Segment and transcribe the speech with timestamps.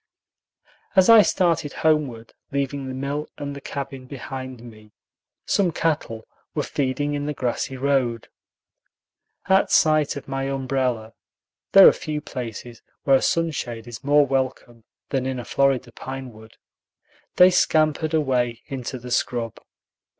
[0.95, 4.93] As I started homeward, leaving the mill and the cabin behind me,
[5.45, 8.27] some cattle were feeding in the grassy road.
[9.47, 11.13] At sight of my umbrella
[11.73, 16.31] (there are few places where a sunshade is more welcome than in a Florida pine
[16.33, 16.57] wood)
[17.35, 19.59] they scampered away into the scrub.